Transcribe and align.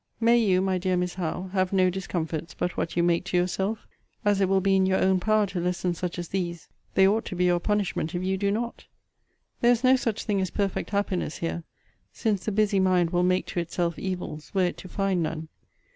May 0.19 0.39
you, 0.39 0.61
my 0.63 0.79
dear 0.79 0.97
Miss 0.97 1.13
Howe, 1.13 1.51
have 1.53 1.71
no 1.71 1.91
discomforts 1.91 2.55
but 2.55 2.75
what 2.75 2.97
you 2.97 3.03
make 3.03 3.23
to 3.25 3.37
yourself! 3.37 3.85
as 4.25 4.41
it 4.41 4.49
will 4.49 4.59
be 4.59 4.75
in 4.75 4.87
your 4.87 4.97
own 4.97 5.19
power 5.19 5.45
to 5.45 5.59
lessen 5.59 5.93
such 5.93 6.17
as 6.17 6.29
these, 6.29 6.69
they 6.95 7.07
ought 7.07 7.23
to 7.25 7.35
be 7.35 7.45
your 7.45 7.59
punishment 7.59 8.15
if 8.15 8.23
you 8.23 8.35
do 8.35 8.49
not. 8.49 8.85
There 9.59 9.71
is 9.71 9.83
no 9.83 9.95
such 9.95 10.23
thing 10.23 10.41
as 10.41 10.49
perfect 10.49 10.89
happiness 10.89 11.37
here, 11.37 11.65
since 12.11 12.43
the 12.45 12.51
busy 12.51 12.79
mind 12.79 13.11
will 13.11 13.21
make 13.21 13.45
to 13.49 13.59
itself 13.59 13.99
evils, 13.99 14.51
were 14.55 14.65
it 14.65 14.77
to 14.77 14.87
find 14.87 15.21
none. 15.21 15.49